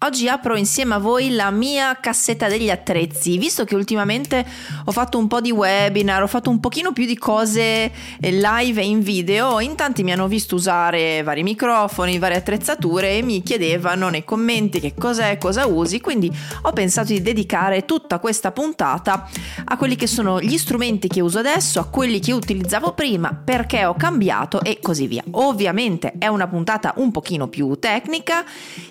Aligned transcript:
Oggi 0.00 0.28
apro 0.28 0.56
insieme 0.56 0.92
a 0.92 0.98
voi 0.98 1.30
la 1.30 1.50
mia 1.50 1.96
cassetta 1.98 2.48
degli 2.48 2.68
attrezzi, 2.68 3.38
visto 3.38 3.64
che 3.64 3.74
ultimamente 3.74 4.44
ho 4.84 4.92
fatto 4.92 5.16
un 5.16 5.26
po' 5.26 5.40
di 5.40 5.50
webinar, 5.50 6.22
ho 6.22 6.26
fatto 6.26 6.50
un 6.50 6.60
pochino 6.60 6.92
più 6.92 7.06
di 7.06 7.16
cose 7.16 7.90
eh, 8.20 8.30
live 8.30 8.78
e 8.78 8.84
in 8.84 9.00
video, 9.00 9.58
in 9.58 9.74
tanti 9.74 10.02
mi 10.02 10.12
hanno 10.12 10.28
visto 10.28 10.54
usare 10.54 11.22
vari 11.22 11.42
microfoni, 11.42 12.18
varie 12.18 12.36
attrezzature 12.36 13.16
e 13.16 13.22
mi 13.22 13.42
chiedevano 13.42 14.10
nei 14.10 14.22
commenti 14.22 14.80
che 14.80 14.92
cos'è, 14.94 15.38
cosa 15.38 15.66
usi, 15.66 15.98
quindi 16.02 16.30
ho 16.62 16.72
pensato 16.72 17.14
di 17.14 17.22
dedicare 17.22 17.86
tutta 17.86 18.18
questa 18.18 18.52
puntata 18.52 19.26
a 19.64 19.76
quelli 19.78 19.96
che 19.96 20.06
sono 20.06 20.42
gli 20.42 20.58
strumenti 20.58 21.08
che 21.08 21.22
uso 21.22 21.38
adesso, 21.38 21.80
a 21.80 21.86
quelli 21.86 22.20
che 22.20 22.32
utilizzavo 22.32 22.92
prima, 22.92 23.32
perché 23.32 23.86
ho 23.86 23.94
cambiato 23.94 24.60
e 24.60 24.78
così 24.82 25.06
via. 25.06 25.24
Ovviamente 25.30 26.12
è 26.18 26.26
una 26.26 26.46
puntata 26.46 26.92
un 26.96 27.10
pochino 27.10 27.48
più 27.48 27.78
tecnica, 27.78 28.44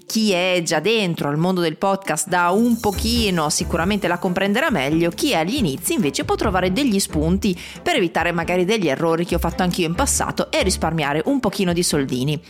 chi 0.05 0.31
è 0.31 0.61
già 0.63 0.79
dentro 0.79 1.29
al 1.29 1.37
mondo 1.37 1.61
del 1.61 1.77
podcast 1.77 2.27
da 2.27 2.49
un 2.51 2.79
pochino 2.79 3.49
sicuramente 3.49 4.07
la 4.07 4.19
comprenderà 4.19 4.69
meglio, 4.69 5.09
chi 5.09 5.31
è 5.31 5.37
agli 5.37 5.55
inizi 5.55 5.93
invece 5.93 6.25
può 6.25 6.35
trovare 6.35 6.71
degli 6.71 6.99
spunti 6.99 7.59
per 7.81 7.95
evitare 7.95 8.31
magari 8.31 8.65
degli 8.65 8.87
errori 8.87 9.25
che 9.25 9.35
ho 9.35 9.39
fatto 9.39 9.63
anch'io 9.63 9.87
in 9.87 9.95
passato 9.95 10.51
e 10.51 10.63
risparmiare 10.63 11.21
un 11.25 11.39
pochino 11.39 11.73
di 11.73 11.83
soldini 11.83 12.41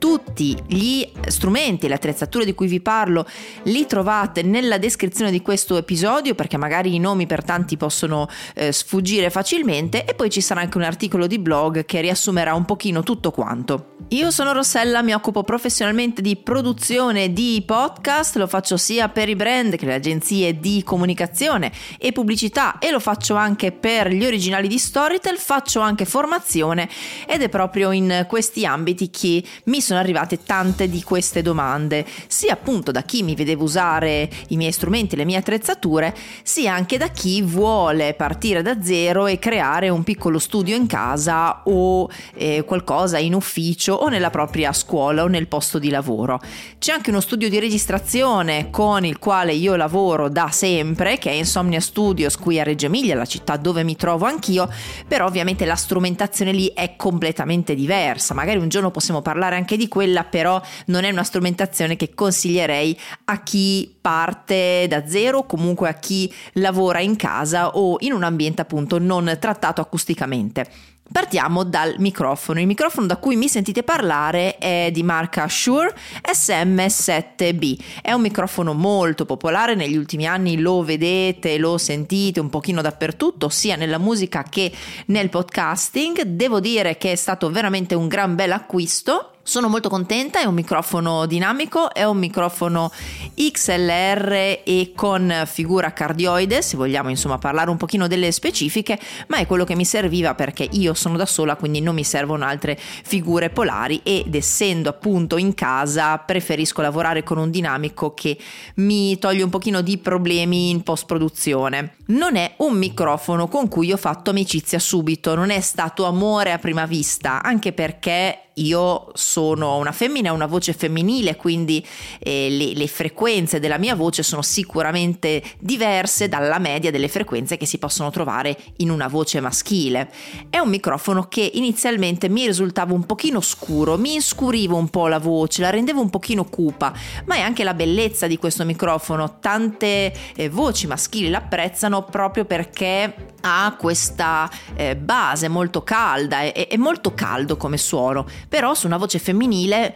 tutti 0.00 0.56
gli 0.66 1.06
strumenti 1.26 1.84
e 1.84 1.88
le 1.90 1.96
attrezzature 1.96 2.46
di 2.46 2.54
cui 2.54 2.66
vi 2.66 2.80
parlo 2.80 3.26
li 3.64 3.84
trovate 3.84 4.40
nella 4.42 4.78
descrizione 4.78 5.30
di 5.30 5.42
questo 5.42 5.76
episodio 5.76 6.34
perché 6.34 6.56
magari 6.56 6.94
i 6.94 6.98
nomi 6.98 7.26
per 7.26 7.44
tanti 7.44 7.76
possono 7.76 8.26
eh, 8.54 8.72
sfuggire 8.72 9.28
facilmente 9.28 10.06
e 10.06 10.14
poi 10.14 10.30
ci 10.30 10.40
sarà 10.40 10.62
anche 10.62 10.78
un 10.78 10.84
articolo 10.84 11.26
di 11.26 11.38
blog 11.38 11.84
che 11.84 12.00
riassumerà 12.00 12.54
un 12.54 12.64
pochino 12.64 13.02
tutto 13.02 13.30
quanto. 13.30 13.96
Io 14.08 14.30
sono 14.30 14.52
Rossella, 14.52 15.02
mi 15.02 15.12
occupo 15.12 15.44
professionalmente 15.44 16.22
di 16.22 16.34
produzione 16.34 17.32
di 17.32 17.62
podcast, 17.64 18.36
lo 18.36 18.46
faccio 18.46 18.78
sia 18.78 19.10
per 19.10 19.28
i 19.28 19.36
brand 19.36 19.76
che 19.76 19.84
le 19.84 19.94
agenzie 19.94 20.58
di 20.58 20.82
comunicazione 20.82 21.70
e 21.98 22.10
pubblicità 22.10 22.78
e 22.78 22.90
lo 22.90 23.00
faccio 23.00 23.34
anche 23.34 23.70
per 23.70 24.08
gli 24.08 24.24
originali 24.24 24.66
di 24.66 24.78
Storytel, 24.78 25.36
faccio 25.36 25.80
anche 25.80 26.06
formazione 26.06 26.88
ed 27.26 27.42
è 27.42 27.50
proprio 27.50 27.92
in 27.92 28.24
questi 28.26 28.64
ambiti 28.64 29.10
che 29.10 29.44
mi 29.64 29.80
sono 29.80 29.89
sono 29.90 29.98
arrivate 29.98 30.44
tante 30.44 30.88
di 30.88 31.02
queste 31.02 31.42
domande, 31.42 32.06
sia 32.28 32.52
appunto 32.52 32.92
da 32.92 33.02
chi 33.02 33.24
mi 33.24 33.34
vedeva 33.34 33.64
usare 33.64 34.30
i 34.48 34.56
miei 34.56 34.70
strumenti, 34.70 35.16
le 35.16 35.24
mie 35.24 35.38
attrezzature, 35.38 36.14
sia 36.44 36.72
anche 36.72 36.96
da 36.96 37.08
chi 37.08 37.42
vuole 37.42 38.14
partire 38.14 38.62
da 38.62 38.80
zero 38.80 39.26
e 39.26 39.40
creare 39.40 39.88
un 39.88 40.04
piccolo 40.04 40.38
studio 40.38 40.76
in 40.76 40.86
casa 40.86 41.62
o 41.64 42.08
eh, 42.34 42.62
qualcosa 42.64 43.18
in 43.18 43.34
ufficio 43.34 43.94
o 43.94 44.06
nella 44.06 44.30
propria 44.30 44.72
scuola 44.72 45.24
o 45.24 45.26
nel 45.26 45.48
posto 45.48 45.80
di 45.80 45.90
lavoro. 45.90 46.40
C'è 46.78 46.92
anche 46.92 47.10
uno 47.10 47.20
studio 47.20 47.48
di 47.48 47.58
registrazione 47.58 48.70
con 48.70 49.04
il 49.04 49.18
quale 49.18 49.54
io 49.54 49.74
lavoro 49.74 50.28
da 50.28 50.50
sempre, 50.52 51.18
che 51.18 51.30
è 51.30 51.34
Insomnia 51.34 51.80
Studios 51.80 52.36
qui 52.36 52.60
a 52.60 52.62
Reggio 52.62 52.86
Emilia, 52.86 53.16
la 53.16 53.26
città 53.26 53.56
dove 53.56 53.82
mi 53.82 53.96
trovo 53.96 54.26
anch'io, 54.26 54.70
però 55.08 55.26
ovviamente 55.26 55.64
la 55.64 55.74
strumentazione 55.74 56.52
lì 56.52 56.70
è 56.72 56.94
completamente 56.94 57.74
diversa. 57.74 58.34
Magari 58.34 58.58
un 58.58 58.68
giorno 58.68 58.92
possiamo 58.92 59.20
parlare 59.20 59.56
anche 59.56 59.78
di 59.79 59.79
quella 59.88 60.24
però 60.24 60.60
non 60.86 61.04
è 61.04 61.10
una 61.10 61.22
strumentazione 61.22 61.96
che 61.96 62.14
consiglierei 62.14 62.98
a 63.26 63.42
chi 63.42 63.94
parte 64.00 64.86
da 64.88 65.06
zero, 65.06 65.44
comunque 65.44 65.88
a 65.88 65.94
chi 65.94 66.32
lavora 66.54 67.00
in 67.00 67.16
casa 67.16 67.76
o 67.76 67.96
in 68.00 68.12
un 68.12 68.22
ambiente 68.22 68.62
appunto 68.62 68.98
non 68.98 69.36
trattato 69.40 69.80
acusticamente. 69.80 70.90
Partiamo 71.12 71.64
dal 71.64 71.96
microfono. 71.98 72.60
Il 72.60 72.68
microfono 72.68 73.06
da 73.06 73.16
cui 73.16 73.34
mi 73.34 73.48
sentite 73.48 73.82
parlare 73.82 74.58
è 74.58 74.90
di 74.92 75.02
marca 75.02 75.48
Shure 75.48 75.92
SM7B. 76.22 77.78
È 78.00 78.12
un 78.12 78.20
microfono 78.20 78.74
molto 78.74 79.24
popolare, 79.24 79.74
negli 79.74 79.96
ultimi 79.96 80.26
anni 80.26 80.60
lo 80.60 80.84
vedete, 80.84 81.58
lo 81.58 81.78
sentite 81.78 82.38
un 82.38 82.48
pochino 82.48 82.80
dappertutto, 82.80 83.48
sia 83.48 83.74
nella 83.74 83.98
musica 83.98 84.44
che 84.44 84.70
nel 85.06 85.30
podcasting. 85.30 86.22
Devo 86.22 86.60
dire 86.60 86.96
che 86.96 87.10
è 87.10 87.16
stato 87.16 87.50
veramente 87.50 87.96
un 87.96 88.06
gran 88.06 88.36
bel 88.36 88.52
acquisto 88.52 89.32
sono 89.42 89.68
molto 89.68 89.88
contenta, 89.88 90.40
è 90.40 90.44
un 90.44 90.54
microfono 90.54 91.26
dinamico, 91.26 91.92
è 91.92 92.04
un 92.04 92.18
microfono 92.18 92.90
XLR 93.34 94.60
e 94.64 94.92
con 94.94 95.42
figura 95.46 95.92
cardioide, 95.92 96.62
se 96.62 96.76
vogliamo 96.76 97.08
insomma 97.08 97.38
parlare 97.38 97.70
un 97.70 97.76
pochino 97.76 98.06
delle 98.06 98.32
specifiche, 98.32 98.98
ma 99.28 99.38
è 99.38 99.46
quello 99.46 99.64
che 99.64 99.74
mi 99.74 99.84
serviva 99.84 100.34
perché 100.34 100.68
io 100.70 100.94
sono 100.94 101.16
da 101.16 101.26
sola, 101.26 101.56
quindi 101.56 101.80
non 101.80 101.94
mi 101.94 102.04
servono 102.04 102.44
altre 102.44 102.78
figure 102.78 103.50
polari 103.50 104.00
ed 104.02 104.34
essendo 104.34 104.88
appunto 104.88 105.36
in 105.36 105.54
casa 105.54 106.18
preferisco 106.18 106.82
lavorare 106.82 107.22
con 107.22 107.38
un 107.38 107.50
dinamico 107.50 108.14
che 108.14 108.38
mi 108.76 109.18
toglie 109.18 109.42
un 109.42 109.50
pochino 109.50 109.80
di 109.80 109.98
problemi 109.98 110.70
in 110.70 110.82
post 110.82 111.06
produzione. 111.06 111.96
Non 112.06 112.36
è 112.36 112.54
un 112.58 112.76
microfono 112.76 113.48
con 113.48 113.68
cui 113.68 113.92
ho 113.92 113.96
fatto 113.96 114.30
amicizia 114.30 114.78
subito, 114.78 115.34
non 115.34 115.50
è 115.50 115.60
stato 115.60 116.04
amore 116.04 116.52
a 116.52 116.58
prima 116.58 116.86
vista, 116.86 117.42
anche 117.42 117.72
perché 117.72 118.49
io 118.60 119.10
sono 119.14 119.76
una 119.76 119.92
femmina, 119.92 120.32
una 120.32 120.46
voce 120.46 120.72
femminile, 120.72 121.36
quindi 121.36 121.84
eh, 122.18 122.48
le, 122.50 122.74
le, 122.74 122.86
frequenze 122.86 123.60
della 123.60 123.78
mia 123.78 123.94
voce 123.94 124.22
sono 124.22 124.42
sicuramente 124.42 125.42
diverse 125.58 126.28
dalla 126.28 126.58
media 126.58 126.90
delle 126.90 127.08
frequenze 127.08 127.56
che 127.56 127.66
si 127.66 127.78
possono 127.78 128.10
trovare 128.10 128.56
in 128.76 128.90
una 128.90 129.08
voce 129.08 129.40
maschile. 129.40 130.10
È 130.48 130.58
un 130.58 130.68
microfono 130.68 131.28
che 131.28 131.50
inizialmente 131.54 132.28
mi 132.28 132.46
risultava 132.46 132.92
un 132.92 133.04
pochino 133.04 133.40
scuro, 133.40 133.96
mi 133.96 134.14
inscurivo 134.14 134.76
un 134.76 134.88
po' 134.88 135.08
la 135.08 135.18
voce, 135.18 135.62
la 135.62 135.70
rendevo 135.70 136.00
un 136.00 136.10
pochino 136.10 136.44
cupa, 136.44 136.92
ma 137.26 137.36
è 137.36 137.40
anche 137.40 137.64
la 137.64 137.74
bellezza 137.74 138.26
di 138.26 138.36
questo 138.36 138.64
microfono. 138.64 139.38
Tante 139.40 140.12
eh, 140.34 140.48
voci 140.48 140.86
maschili 140.86 141.28
l'apprezzano 141.30 142.04
proprio 142.04 142.44
perché 142.44 143.14
ha 143.42 143.74
questa 143.78 144.50
eh, 144.74 144.96
base 144.96 145.48
molto 145.48 145.82
calda, 145.82 146.40
è, 146.40 146.68
è 146.68 146.76
molto 146.76 147.14
caldo 147.14 147.56
come 147.56 147.78
suono 147.78 148.26
però 148.50 148.74
su 148.74 148.86
una 148.86 148.96
voce 148.96 149.20
femminile 149.20 149.94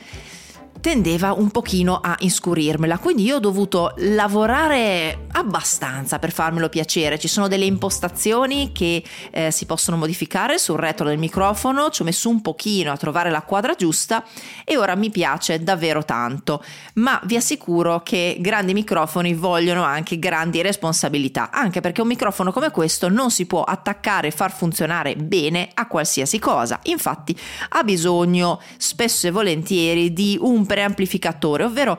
tendeva 0.80 1.32
un 1.32 1.50
pochino 1.50 1.98
a 2.00 2.14
inscurirmela, 2.20 2.98
quindi 2.98 3.24
io 3.24 3.36
ho 3.36 3.40
dovuto 3.40 3.94
lavorare 3.96 5.23
abbastanza 5.36 6.18
per 6.18 6.32
farmelo 6.32 6.68
piacere. 6.68 7.18
Ci 7.18 7.28
sono 7.28 7.48
delle 7.48 7.64
impostazioni 7.64 8.72
che 8.72 9.02
eh, 9.30 9.50
si 9.50 9.66
possono 9.66 9.96
modificare 9.96 10.58
sul 10.58 10.78
retro 10.78 11.06
del 11.06 11.18
microfono, 11.18 11.90
ci 11.90 12.02
ho 12.02 12.04
messo 12.04 12.28
un 12.28 12.40
pochino 12.40 12.92
a 12.92 12.96
trovare 12.96 13.30
la 13.30 13.42
quadra 13.42 13.74
giusta 13.74 14.24
e 14.64 14.76
ora 14.76 14.94
mi 14.94 15.10
piace 15.10 15.62
davvero 15.62 16.04
tanto. 16.04 16.62
Ma 16.94 17.20
vi 17.24 17.36
assicuro 17.36 18.02
che 18.02 18.36
grandi 18.40 18.72
microfoni 18.72 19.34
vogliono 19.34 19.82
anche 19.82 20.18
grandi 20.18 20.62
responsabilità, 20.62 21.50
anche 21.50 21.80
perché 21.80 22.00
un 22.00 22.08
microfono 22.08 22.52
come 22.52 22.70
questo 22.70 23.08
non 23.08 23.30
si 23.30 23.46
può 23.46 23.62
attaccare 23.62 24.28
e 24.28 24.32
far 24.32 24.52
funzionare 24.52 25.16
bene 25.16 25.70
a 25.74 25.86
qualsiasi 25.86 26.38
cosa. 26.38 26.78
Infatti 26.84 27.36
ha 27.70 27.82
bisogno 27.82 28.60
spesso 28.76 29.26
e 29.26 29.30
volentieri 29.30 30.12
di 30.12 30.38
un 30.40 30.64
preamplificatore, 30.66 31.64
ovvero 31.64 31.98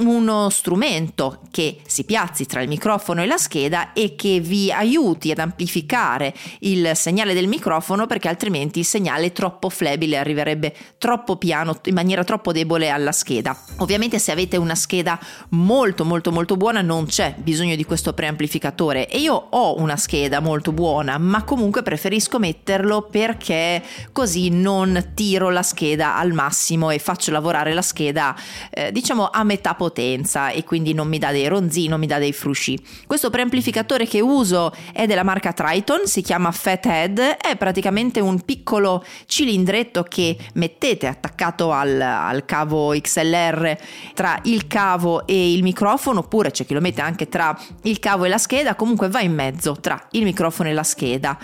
uno 0.00 0.48
strumento 0.50 1.40
che 1.50 1.78
si 1.86 2.04
piazzi 2.04 2.46
tra 2.46 2.62
il 2.62 2.68
microfono 2.68 3.22
e 3.22 3.26
la 3.26 3.36
scheda 3.36 3.92
e 3.92 4.14
che 4.14 4.40
vi 4.40 4.72
aiuti 4.72 5.30
ad 5.30 5.38
amplificare 5.38 6.34
il 6.60 6.92
segnale 6.94 7.34
del 7.34 7.48
microfono 7.48 8.06
perché 8.06 8.28
altrimenti 8.28 8.80
il 8.80 8.84
segnale 8.84 9.26
è 9.26 9.32
troppo 9.32 9.68
flebile, 9.68 10.16
arriverebbe 10.16 10.74
troppo 10.98 11.36
piano, 11.36 11.78
in 11.84 11.94
maniera 11.94 12.24
troppo 12.24 12.52
debole 12.52 12.88
alla 12.88 13.12
scheda. 13.12 13.56
Ovviamente 13.78 14.18
se 14.18 14.32
avete 14.32 14.56
una 14.56 14.74
scheda 14.74 15.18
molto 15.50 16.04
molto 16.04 16.32
molto 16.32 16.56
buona 16.56 16.80
non 16.80 17.06
c'è 17.06 17.34
bisogno 17.36 17.76
di 17.76 17.84
questo 17.84 18.12
preamplificatore 18.12 19.08
e 19.08 19.18
io 19.18 19.34
ho 19.34 19.78
una 19.78 19.96
scheda 19.96 20.40
molto 20.40 20.72
buona 20.72 21.18
ma 21.18 21.44
comunque 21.44 21.82
preferisco 21.82 22.38
metterlo 22.38 23.02
perché 23.02 23.82
così 24.12 24.48
non 24.50 25.12
tiro 25.14 25.50
la 25.50 25.62
scheda 25.62 26.16
al 26.16 26.32
massimo 26.32 26.90
e 26.90 26.98
faccio 26.98 27.30
lavorare 27.30 27.72
la 27.72 27.82
scheda 27.82 28.34
eh, 28.70 28.92
diciamo 28.92 29.28
a 29.30 29.44
metà 29.44 29.74
potenza 29.74 29.89
e 29.92 30.64
quindi 30.64 30.92
non 30.92 31.08
mi 31.08 31.18
dà 31.18 31.30
dei 31.30 31.46
ronzini, 31.46 31.88
non 31.88 32.00
mi 32.00 32.06
dà 32.06 32.18
dei 32.18 32.32
frusci. 32.32 32.78
Questo 33.06 33.30
preamplificatore 33.30 34.06
che 34.06 34.20
uso 34.20 34.72
è 34.92 35.06
della 35.06 35.22
marca 35.22 35.52
Triton, 35.52 36.06
si 36.06 36.22
chiama 36.22 36.50
Fathead, 36.50 37.18
è 37.18 37.56
praticamente 37.56 38.20
un 38.20 38.40
piccolo 38.42 39.04
cilindretto 39.26 40.02
che 40.04 40.36
mettete 40.54 41.06
attaccato 41.06 41.72
al, 41.72 42.00
al 42.00 42.44
cavo 42.44 42.90
XLR 42.90 43.76
tra 44.14 44.38
il 44.44 44.66
cavo 44.66 45.26
e 45.26 45.52
il 45.52 45.62
microfono, 45.62 46.20
oppure 46.20 46.50
c'è 46.50 46.64
chi 46.64 46.74
lo 46.74 46.80
mette 46.80 47.00
anche 47.00 47.28
tra 47.28 47.58
il 47.82 47.98
cavo 47.98 48.24
e 48.24 48.28
la 48.28 48.38
scheda, 48.38 48.74
comunque 48.74 49.08
va 49.08 49.20
in 49.20 49.34
mezzo 49.34 49.76
tra 49.80 50.00
il 50.12 50.24
microfono 50.24 50.68
e 50.68 50.72
la 50.72 50.82
scheda. 50.82 51.38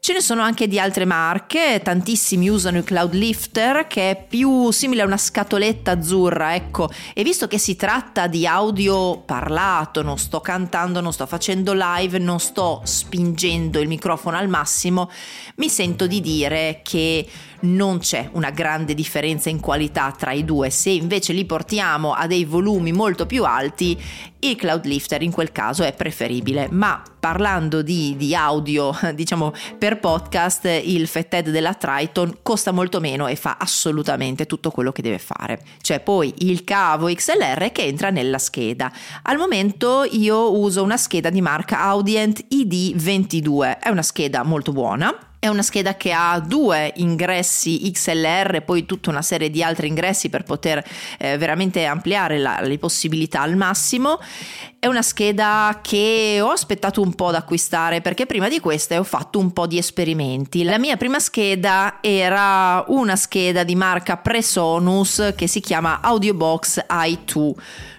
Ce 0.00 0.12
ne 0.12 0.20
sono 0.20 0.42
anche 0.42 0.68
di 0.68 0.78
altre 0.78 1.04
marche, 1.04 1.80
tantissimi 1.82 2.48
usano 2.48 2.78
il 2.78 2.84
Cloud 2.84 3.12
Lifter 3.14 3.88
che 3.88 4.10
è 4.10 4.24
più 4.28 4.70
simile 4.70 5.02
a 5.02 5.04
una 5.04 5.16
scatoletta 5.16 5.90
azzurra, 5.90 6.54
ecco, 6.54 6.88
e 7.12 7.24
visto 7.24 7.48
che 7.48 7.58
si 7.58 7.74
tratta 7.74 8.28
di 8.28 8.46
audio 8.46 9.18
parlato, 9.18 10.02
non 10.02 10.16
sto 10.16 10.40
cantando, 10.40 11.00
non 11.00 11.12
sto 11.12 11.26
facendo 11.26 11.72
live, 11.74 12.18
non 12.18 12.38
sto 12.38 12.80
spingendo 12.84 13.80
il 13.80 13.88
microfono 13.88 14.36
al 14.36 14.48
massimo, 14.48 15.10
mi 15.56 15.68
sento 15.68 16.06
di 16.06 16.20
dire 16.20 16.80
che 16.84 17.26
non 17.60 17.98
c'è 17.98 18.28
una 18.32 18.50
grande 18.50 18.94
differenza 18.94 19.48
in 19.48 19.60
qualità 19.60 20.14
tra 20.16 20.32
i 20.32 20.44
due. 20.44 20.70
Se 20.70 20.90
invece 20.90 21.32
li 21.32 21.44
portiamo 21.44 22.12
a 22.12 22.26
dei 22.26 22.44
volumi 22.44 22.92
molto 22.92 23.26
più 23.26 23.44
alti, 23.44 24.00
il 24.40 24.56
cloud 24.56 24.84
lifter 24.84 25.22
in 25.22 25.32
quel 25.32 25.50
caso 25.50 25.82
è 25.82 25.92
preferibile. 25.92 26.68
Ma 26.70 27.02
parlando 27.18 27.82
di, 27.82 28.14
di 28.16 28.34
audio, 28.34 28.96
diciamo 29.14 29.52
per 29.78 29.98
podcast, 29.98 30.64
il 30.84 31.06
Fathead 31.06 31.50
della 31.50 31.74
Triton 31.74 32.38
costa 32.42 32.70
molto 32.70 33.00
meno 33.00 33.26
e 33.26 33.36
fa 33.36 33.56
assolutamente 33.58 34.46
tutto 34.46 34.70
quello 34.70 34.92
che 34.92 35.02
deve 35.02 35.18
fare. 35.18 35.60
C'è 35.80 36.00
poi 36.00 36.32
il 36.38 36.64
cavo 36.64 37.12
XLR 37.12 37.72
che 37.72 37.82
entra 37.82 38.10
nella 38.10 38.38
scheda. 38.38 38.92
Al 39.22 39.36
momento 39.36 40.06
io 40.08 40.56
uso 40.56 40.82
una 40.82 40.96
scheda 40.96 41.30
di 41.30 41.40
marca 41.40 41.80
Audient 41.80 42.44
ID22, 42.50 43.78
è 43.80 43.88
una 43.88 44.02
scheda 44.02 44.42
molto 44.44 44.72
buona 44.72 45.27
è 45.40 45.46
una 45.46 45.62
scheda 45.62 45.94
che 45.94 46.12
ha 46.12 46.40
due 46.40 46.92
ingressi 46.96 47.88
XLR, 47.92 48.62
poi 48.64 48.84
tutta 48.86 49.10
una 49.10 49.22
serie 49.22 49.50
di 49.50 49.62
altri 49.62 49.86
ingressi 49.86 50.28
per 50.28 50.42
poter 50.42 50.84
eh, 51.18 51.38
veramente 51.38 51.84
ampliare 51.84 52.38
la, 52.38 52.60
le 52.60 52.78
possibilità 52.78 53.42
al 53.42 53.56
massimo. 53.56 54.18
È 54.80 54.86
una 54.86 55.02
scheda 55.02 55.78
che 55.82 56.38
ho 56.42 56.50
aspettato 56.50 57.02
un 57.02 57.14
po' 57.14 57.28
ad 57.28 57.36
acquistare 57.36 58.00
perché 58.00 58.26
prima 58.26 58.48
di 58.48 58.58
questa 58.58 58.98
ho 58.98 59.04
fatto 59.04 59.38
un 59.38 59.52
po' 59.52 59.68
di 59.68 59.78
esperimenti. 59.78 60.64
La 60.64 60.78
mia 60.78 60.96
prima 60.96 61.20
scheda 61.20 61.98
era 62.00 62.84
una 62.88 63.14
scheda 63.14 63.62
di 63.62 63.76
marca 63.76 64.16
Presonus 64.16 65.34
che 65.36 65.46
si 65.46 65.60
chiama 65.60 66.00
Audiobox 66.00 66.84
i2 66.88 67.54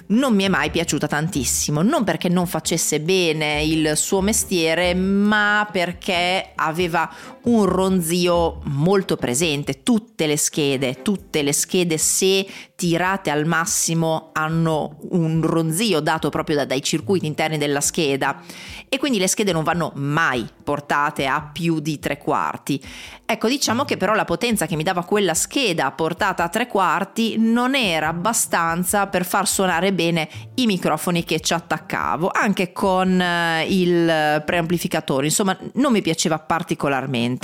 non 0.10 0.34
mi 0.34 0.44
è 0.44 0.48
mai 0.48 0.70
piaciuta 0.72 1.08
tantissimo, 1.08 1.82
non 1.82 2.04
perché 2.04 2.30
non 2.30 2.48
facesse 2.48 3.00
bene 3.00 3.64
il 3.64 3.96
suo 3.96 4.22
mestiere, 4.22 4.94
ma 4.94 5.68
perché 5.72 6.52
aveva 6.56 7.10
un 7.50 7.66
ronzio 7.66 8.60
molto 8.66 9.16
presente. 9.16 9.84
Tutte 9.84 10.28
le 10.28 10.38
schede, 10.38 11.02
tutte 11.02 11.42
le 11.42 11.54
schede 11.54 11.98
se 11.98 12.46
tirate 12.76 13.30
al 13.30 13.46
massimo 13.46 14.30
hanno 14.34 14.98
un 15.12 15.42
ronzio 15.42 16.00
dato 16.00 16.30
proprio 16.30 16.58
da, 16.58 16.66
dai 16.66 16.82
circuiti 16.82 17.26
interni 17.26 17.58
della 17.58 17.82
scheda 17.82 18.42
e 18.88 18.98
quindi 18.98 19.20
le 19.20 19.28
schede 19.28 19.52
non 19.52 19.64
vanno 19.64 19.92
mai 19.96 20.48
portate 20.64 21.26
a 21.26 21.42
più 21.42 21.80
di 21.80 22.00
tre 22.00 22.18
quarti. 22.18 22.82
Ecco, 23.26 23.48
diciamo 23.48 23.84
che 23.86 23.98
però 23.98 24.14
la 24.14 24.26
potenza 24.26 24.66
che 24.66 24.76
mi 24.76 24.84
dava 24.84 25.04
quella 25.04 25.34
scheda 25.34 25.92
portata 25.92 26.44
a 26.44 26.50
tre 26.50 26.68
quarti 26.68 27.36
non 27.38 27.76
era 27.76 28.08
abbastanza 28.08 29.08
per 29.08 29.26
far 29.26 29.48
suonare 29.48 29.94
bene 29.94 30.28
i 30.56 30.66
microfoni 30.66 31.24
che 31.24 31.40
ci 31.40 31.54
attaccavo, 31.54 32.32
anche 32.34 32.72
con 32.72 33.22
eh, 33.22 33.66
il 33.70 34.42
preamplificatore, 34.46 35.26
insomma 35.26 35.58
non 35.74 35.92
mi 35.92 36.02
piaceva 36.02 36.40
particolarmente. 36.40 37.39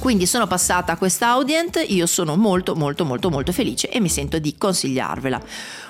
Quindi 0.00 0.24
sono 0.24 0.46
passata 0.46 0.92
a 0.92 0.96
questa 0.96 1.28
Audient, 1.28 1.84
io 1.88 2.06
sono 2.06 2.34
molto 2.34 2.74
molto 2.74 3.04
molto 3.04 3.28
molto 3.28 3.52
felice 3.52 3.90
e 3.90 4.00
mi 4.00 4.08
sento 4.08 4.38
di 4.38 4.56
consigliarvela. 4.56 5.38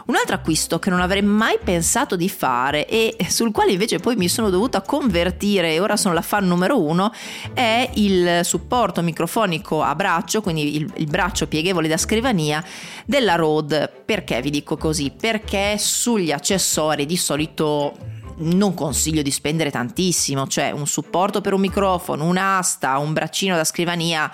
Un 0.06 0.16
altro 0.16 0.34
acquisto 0.34 0.80
che 0.80 0.90
non 0.90 1.00
avrei 1.00 1.22
mai 1.22 1.58
pensato 1.62 2.16
di 2.16 2.28
fare 2.28 2.88
e 2.88 3.16
sul 3.28 3.52
quale 3.52 3.70
invece 3.70 4.00
poi 4.00 4.16
mi 4.16 4.28
sono 4.28 4.50
dovuta 4.50 4.80
convertire 4.80 5.74
e 5.74 5.78
ora 5.78 5.96
sono 5.96 6.12
la 6.12 6.22
fan 6.22 6.48
numero 6.48 6.80
uno 6.80 7.12
è 7.54 7.88
il 7.94 8.40
supporto 8.42 9.00
microfonico 9.00 9.80
a 9.80 9.94
braccio, 9.94 10.40
quindi 10.40 10.74
il, 10.74 10.92
il 10.96 11.06
braccio 11.06 11.46
pieghevole 11.46 11.86
da 11.86 11.96
scrivania 11.96 12.64
della 13.06 13.36
Rode. 13.36 13.88
Perché 14.04 14.42
vi 14.42 14.50
dico 14.50 14.76
così? 14.76 15.12
Perché 15.16 15.76
sugli 15.78 16.32
accessori 16.32 17.06
di 17.06 17.16
solito 17.16 18.09
non 18.40 18.74
consiglio 18.74 19.22
di 19.22 19.30
spendere 19.30 19.70
tantissimo, 19.70 20.46
cioè 20.46 20.70
un 20.70 20.86
supporto 20.86 21.40
per 21.40 21.52
un 21.52 21.60
microfono, 21.60 22.24
un'asta, 22.24 22.98
un 22.98 23.12
braccino 23.12 23.56
da 23.56 23.64
scrivania 23.64 24.30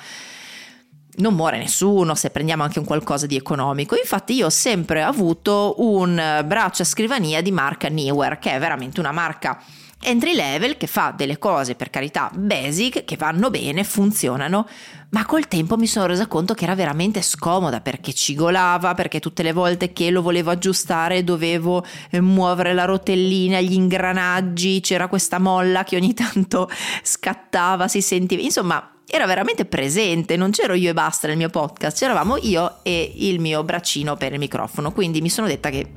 non 1.19 1.35
muore 1.35 1.59
nessuno 1.59 2.15
se 2.15 2.31
prendiamo 2.31 2.63
anche 2.63 2.79
un 2.79 2.85
qualcosa 2.85 3.27
di 3.27 3.37
economico. 3.37 3.97
Infatti 3.97 4.35
io 4.35 4.47
ho 4.47 4.51
sempre 4.51 5.03
avuto 5.03 5.77
un 5.79 6.43
braccio 6.45 6.83
a 6.83 6.85
scrivania 6.85 7.41
di 7.41 7.53
marca 7.53 7.89
Newer, 7.89 8.39
che 8.39 8.53
è 8.53 8.59
veramente 8.59 9.01
una 9.01 9.13
marca 9.13 9.59
entry 10.01 10.35
level 10.35 10.77
che 10.77 10.87
fa 10.87 11.13
delle 11.17 11.39
cose 11.39 11.75
per 11.75 11.91
carità 11.91 12.31
basic 12.33 13.05
che 13.05 13.17
vanno 13.17 13.51
bene, 13.51 13.83
funzionano, 13.83 14.67
ma 15.11 15.25
col 15.25 15.49
tempo 15.49 15.77
mi 15.77 15.87
sono 15.87 16.07
resa 16.07 16.27
conto 16.27 16.55
che 16.55 16.65
era 16.65 16.75
veramente 16.75 17.23
scomoda 17.23 17.81
perché 17.81 18.13
cigolava, 18.13 18.95
perché 18.95 19.21
tutte 19.21 19.43
le 19.43 19.53
volte 19.53 19.93
che 19.93 20.11
lo 20.11 20.23
volevo 20.23 20.51
aggiustare 20.51 21.25
dovevo 21.25 21.85
eh, 22.11 22.21
muovere 22.21 22.75
la 22.75 22.85
rotellina, 22.85 23.61
gli 23.61 23.73
ingranaggi, 23.73 24.81
c'era 24.81 25.09
questa 25.09 25.39
molla 25.39 25.85
che 25.85 25.97
ogni 25.97 26.15
tanto 26.15 26.69
scattava, 27.03 27.89
si 27.89 28.01
sentiva, 28.01 28.43
insomma 28.43 28.91
era 29.09 29.25
veramente 29.25 29.65
presente, 29.65 30.37
non 30.37 30.51
c'ero 30.51 30.75
io 30.75 30.91
e 30.91 30.95
basta 30.95 31.29
nel 31.29 31.37
mio 31.37 31.49
podcast, 31.49 31.97
c'eravamo 31.97 32.39
io 32.39 32.79
e 32.83 33.13
il 33.15 33.39
mio 33.39 33.63
braccino 33.63 34.17
per 34.17 34.33
il 34.33 34.39
microfono, 34.41 34.93
quindi 34.93 35.21
mi 35.21 35.31
sono 35.31 35.47
detta 35.47 35.71
che 35.71 35.93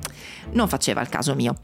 non 0.52 0.68
faceva 0.68 1.00
il 1.00 1.08
caso 1.08 1.34
mio. 1.34 1.56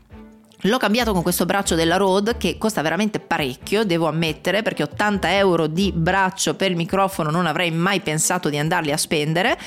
L'ho 0.61 0.79
cambiato 0.79 1.13
con 1.13 1.23
questo 1.23 1.45
braccio 1.45 1.75
della 1.75 1.97
Rode 1.97 2.39
che 2.39 2.57
costa 2.57 2.81
veramente 2.81 3.21
parecchio, 3.21 3.85
devo 3.85 4.09
ammettere, 4.09 4.63
perché 4.63 4.83
80 4.85 5.37
euro 5.37 5.67
di 5.67 5.93
braccio 5.93 6.55
per 6.55 6.71
il 6.71 6.77
microfono 6.77 7.31
non 7.31 7.47
avrei 7.47 7.71
mai 7.71 8.01
pensato 8.01 8.49
di 8.49 8.57
andarli 8.57 8.91
a 8.91 8.97
spendere 8.97 9.59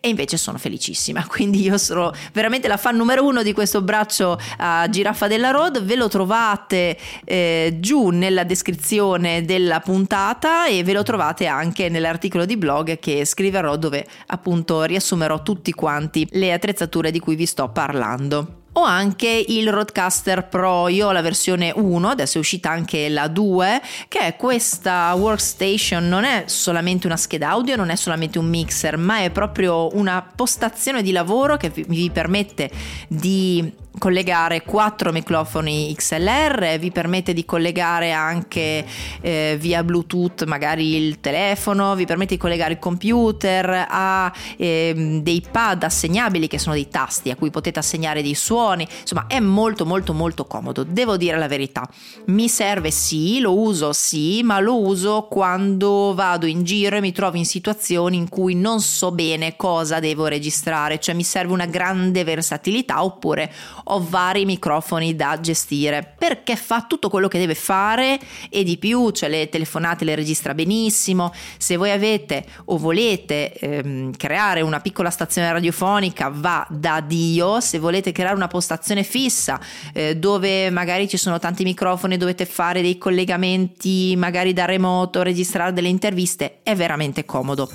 e 0.00 0.08
invece 0.08 0.38
sono 0.38 0.56
felicissima. 0.56 1.24
Quindi 1.28 1.60
io 1.60 1.76
sono 1.76 2.12
veramente 2.32 2.68
la 2.68 2.78
fan 2.78 2.96
numero 2.96 3.24
uno 3.24 3.42
di 3.42 3.52
questo 3.52 3.82
braccio 3.82 4.40
a 4.56 4.88
giraffa 4.88 5.26
della 5.26 5.50
Rode. 5.50 5.80
Ve 5.80 5.94
lo 5.94 6.08
trovate 6.08 6.96
eh, 7.24 7.76
giù 7.78 8.08
nella 8.08 8.44
descrizione 8.44 9.44
della 9.44 9.80
puntata 9.80 10.66
e 10.66 10.82
ve 10.82 10.94
lo 10.94 11.02
trovate 11.02 11.46
anche 11.46 11.90
nell'articolo 11.90 12.46
di 12.46 12.56
blog 12.56 12.98
che 12.98 13.26
scriverò 13.26 13.76
dove 13.76 14.06
appunto 14.28 14.82
riassumerò 14.84 15.42
tutti 15.42 15.72
quanti 15.72 16.26
le 16.32 16.52
attrezzature 16.52 17.10
di 17.10 17.20
cui 17.20 17.36
vi 17.36 17.46
sto 17.46 17.68
parlando. 17.68 18.59
Ho 18.80 18.84
anche 18.84 19.44
il 19.46 19.70
Roadcaster 19.70 20.48
Pro, 20.48 20.88
io 20.88 21.08
ho 21.08 21.12
la 21.12 21.20
versione 21.20 21.70
1, 21.70 22.08
adesso 22.08 22.38
è 22.38 22.40
uscita 22.40 22.70
anche 22.70 23.10
la 23.10 23.28
2, 23.28 23.82
che 24.08 24.20
è 24.20 24.36
questa 24.36 25.12
workstation, 25.12 26.08
non 26.08 26.24
è 26.24 26.44
solamente 26.46 27.06
una 27.06 27.18
scheda 27.18 27.50
audio, 27.50 27.76
non 27.76 27.90
è 27.90 27.94
solamente 27.96 28.38
un 28.38 28.48
mixer, 28.48 28.96
ma 28.96 29.18
è 29.18 29.28
proprio 29.28 29.94
una 29.94 30.26
postazione 30.34 31.02
di 31.02 31.12
lavoro 31.12 31.58
che 31.58 31.68
vi 31.68 32.08
permette 32.10 32.70
di 33.06 33.70
collegare 33.98 34.62
quattro 34.62 35.12
microfoni 35.12 35.92
XLR, 35.94 36.78
vi 36.78 36.90
permette 36.90 37.32
di 37.32 37.44
collegare 37.44 38.12
anche 38.12 38.84
eh, 39.20 39.56
via 39.58 39.82
Bluetooth 39.82 40.44
magari 40.44 40.94
il 40.96 41.20
telefono, 41.20 41.94
vi 41.94 42.06
permette 42.06 42.34
di 42.34 42.40
collegare 42.40 42.74
il 42.74 42.78
computer, 42.78 43.86
ha 43.88 44.32
eh, 44.56 45.20
dei 45.22 45.44
pad 45.50 45.82
assegnabili 45.82 46.46
che 46.46 46.58
sono 46.58 46.74
dei 46.74 46.88
tasti 46.88 47.30
a 47.30 47.36
cui 47.36 47.50
potete 47.50 47.78
assegnare 47.78 48.22
dei 48.22 48.34
suoni, 48.34 48.86
insomma 49.00 49.26
è 49.26 49.40
molto 49.40 49.84
molto 49.84 50.12
molto 50.12 50.46
comodo, 50.46 50.84
devo 50.84 51.16
dire 51.16 51.38
la 51.38 51.48
verità. 51.48 51.88
Mi 52.26 52.48
serve 52.48 52.90
sì, 52.90 53.40
lo 53.40 53.58
uso 53.58 53.92
sì, 53.92 54.42
ma 54.42 54.60
lo 54.60 54.80
uso 54.80 55.26
quando 55.28 56.14
vado 56.14 56.46
in 56.46 56.62
giro 56.62 56.96
e 56.96 57.00
mi 57.00 57.12
trovo 57.12 57.36
in 57.36 57.44
situazioni 57.44 58.16
in 58.16 58.28
cui 58.28 58.54
non 58.54 58.80
so 58.80 59.10
bene 59.10 59.56
cosa 59.56 60.00
devo 60.00 60.26
registrare, 60.26 61.00
cioè 61.00 61.14
mi 61.14 61.24
serve 61.24 61.52
una 61.52 61.66
grande 61.66 62.24
versatilità 62.24 63.02
oppure 63.02 63.52
ho 63.84 64.04
vari 64.08 64.44
microfoni 64.44 65.16
da 65.16 65.38
gestire 65.40 66.14
perché 66.18 66.56
fa 66.56 66.84
tutto 66.88 67.08
quello 67.08 67.28
che 67.28 67.38
deve 67.38 67.54
fare 67.54 68.18
e 68.48 68.62
di 68.64 68.78
più, 68.78 69.10
cioè 69.10 69.28
le 69.28 69.48
telefonate 69.48 70.04
le 70.04 70.14
registra 70.14 70.54
benissimo. 70.54 71.32
Se 71.58 71.76
voi 71.76 71.90
avete 71.90 72.44
o 72.66 72.78
volete 72.78 73.52
ehm, 73.52 74.16
creare 74.16 74.60
una 74.60 74.80
piccola 74.80 75.10
stazione 75.10 75.52
radiofonica 75.52 76.30
va 76.32 76.66
da 76.68 77.00
Dio, 77.00 77.60
se 77.60 77.78
volete 77.78 78.12
creare 78.12 78.34
una 78.34 78.48
postazione 78.48 79.02
fissa 79.02 79.60
eh, 79.92 80.16
dove 80.16 80.70
magari 80.70 81.08
ci 81.08 81.16
sono 81.16 81.38
tanti 81.38 81.64
microfoni, 81.64 82.16
dovete 82.16 82.46
fare 82.46 82.82
dei 82.82 82.98
collegamenti 82.98 84.14
magari 84.16 84.52
da 84.52 84.64
remoto, 84.64 85.22
registrare 85.22 85.72
delle 85.72 85.88
interviste, 85.88 86.60
è 86.62 86.74
veramente 86.74 87.24
comodo. 87.24 87.68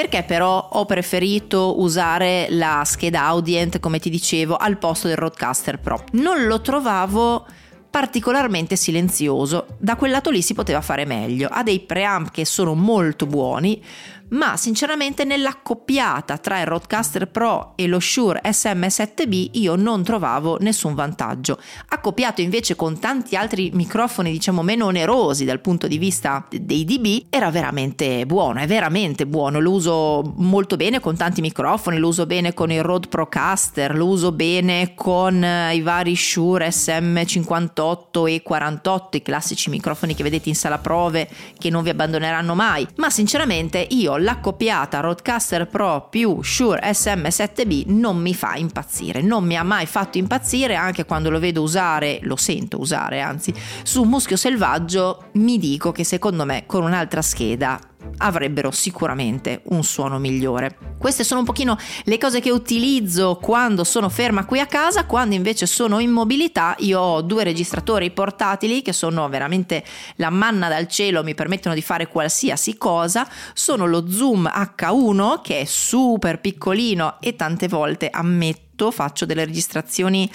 Perché 0.00 0.22
però 0.22 0.66
ho 0.72 0.86
preferito 0.86 1.78
usare 1.78 2.46
la 2.48 2.84
scheda 2.86 3.24
Audient, 3.24 3.80
come 3.80 3.98
ti 3.98 4.08
dicevo, 4.08 4.56
al 4.56 4.78
posto 4.78 5.08
del 5.08 5.18
Roadcaster 5.18 5.78
Pro? 5.78 6.04
Non 6.12 6.46
lo 6.46 6.62
trovavo 6.62 7.44
particolarmente 7.90 8.76
silenzioso. 8.76 9.66
Da 9.78 9.96
quel 9.96 10.12
lato 10.12 10.30
lì 10.30 10.40
si 10.40 10.54
poteva 10.54 10.80
fare 10.80 11.04
meglio. 11.04 11.50
Ha 11.52 11.62
dei 11.62 11.80
preamp 11.80 12.30
che 12.30 12.46
sono 12.46 12.72
molto 12.72 13.26
buoni, 13.26 13.84
ma 14.30 14.56
sinceramente 14.56 15.24
nell'accoppiata 15.24 16.38
tra 16.38 16.60
il 16.60 16.66
Roadcaster 16.66 17.28
Pro 17.28 17.72
e 17.76 17.86
lo 17.86 18.00
Shure 18.00 18.40
SM7B 18.44 19.50
io 19.52 19.76
non 19.76 20.02
trovavo 20.02 20.58
nessun 20.60 20.94
vantaggio. 20.94 21.58
Accoppiato 21.88 22.40
invece 22.40 22.76
con 22.76 22.98
tanti 22.98 23.36
altri 23.36 23.70
microfoni 23.72 24.30
diciamo 24.30 24.62
meno 24.62 24.86
onerosi 24.86 25.44
dal 25.44 25.60
punto 25.60 25.86
di 25.86 25.98
vista 25.98 26.46
dei 26.50 26.84
dB 26.84 27.26
era 27.30 27.50
veramente 27.50 28.26
buono, 28.26 28.60
è 28.60 28.66
veramente 28.66 29.26
buono, 29.26 29.60
lo 29.60 29.72
uso 29.72 30.32
molto 30.36 30.76
bene 30.76 31.00
con 31.00 31.16
tanti 31.16 31.40
microfoni, 31.40 31.98
lo 31.98 32.08
uso 32.08 32.26
bene 32.26 32.54
con 32.54 32.70
il 32.70 32.82
Rode 32.82 33.08
Procaster, 33.08 33.96
lo 33.96 34.06
uso 34.06 34.32
bene 34.32 34.94
con 34.94 35.42
eh, 35.42 35.74
i 35.74 35.80
vari 35.80 36.16
Shure 36.16 36.68
SM58 36.68 38.28
e 38.28 38.42
48, 38.42 39.16
i 39.16 39.22
classici 39.22 39.70
microfoni 39.70 40.14
che 40.14 40.22
vedete 40.22 40.48
in 40.48 40.54
sala 40.54 40.78
prove 40.78 41.28
che 41.58 41.70
non 41.70 41.82
vi 41.82 41.90
abbandoneranno 41.90 42.54
mai, 42.54 42.86
ma 42.96 43.10
sinceramente 43.10 43.86
io 43.90 44.16
l'accoppiata 44.20 45.00
Roadcaster 45.00 45.66
Pro 45.66 46.06
più 46.08 46.42
Shure 46.42 46.80
SM7B 46.82 47.84
non 47.86 48.18
mi 48.18 48.34
fa 48.34 48.54
impazzire, 48.54 49.22
non 49.22 49.44
mi 49.44 49.56
ha 49.56 49.62
mai 49.62 49.86
fatto 49.86 50.18
impazzire 50.18 50.76
anche 50.76 51.04
quando 51.04 51.30
lo 51.30 51.38
vedo 51.38 51.62
usare, 51.62 52.20
lo 52.22 52.36
sento 52.36 52.78
usare 52.78 53.20
anzi, 53.20 53.52
su 53.82 54.04
Muschio 54.04 54.36
Selvaggio 54.36 55.30
mi 55.32 55.58
dico 55.58 55.92
che 55.92 56.04
secondo 56.04 56.44
me 56.44 56.64
con 56.66 56.82
un'altra 56.82 57.22
scheda 57.22 57.89
avrebbero 58.20 58.70
sicuramente 58.70 59.62
un 59.64 59.82
suono 59.82 60.18
migliore. 60.18 60.76
Queste 60.98 61.24
sono 61.24 61.40
un 61.40 61.46
pochino 61.46 61.78
le 62.04 62.18
cose 62.18 62.40
che 62.40 62.50
utilizzo 62.50 63.38
quando 63.40 63.84
sono 63.84 64.08
ferma 64.08 64.44
qui 64.44 64.60
a 64.60 64.66
casa, 64.66 65.04
quando 65.04 65.34
invece 65.34 65.66
sono 65.66 65.98
in 65.98 66.10
mobilità 66.10 66.74
io 66.78 67.00
ho 67.00 67.22
due 67.22 67.44
registratori 67.44 68.10
portatili 68.10 68.82
che 68.82 68.92
sono 68.92 69.28
veramente 69.28 69.84
la 70.16 70.30
manna 70.30 70.68
dal 70.68 70.88
cielo, 70.88 71.22
mi 71.22 71.34
permettono 71.34 71.74
di 71.74 71.82
fare 71.82 72.08
qualsiasi 72.08 72.76
cosa, 72.76 73.28
sono 73.54 73.86
lo 73.86 74.10
Zoom 74.10 74.50
H1 74.54 75.40
che 75.42 75.60
è 75.60 75.64
super 75.64 76.40
piccolino 76.40 77.16
e 77.20 77.36
tante 77.36 77.68
volte 77.68 78.08
ammetto 78.10 78.90
faccio 78.90 79.26
delle 79.26 79.44
registrazioni 79.44 80.30